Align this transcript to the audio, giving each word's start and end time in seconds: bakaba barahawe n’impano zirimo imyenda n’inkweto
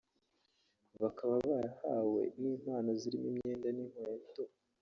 bakaba 1.01 1.35
barahawe 1.47 2.21
n’impano 2.41 2.89
zirimo 2.99 3.27
imyenda 3.31 3.67
n’inkweto 3.75 4.43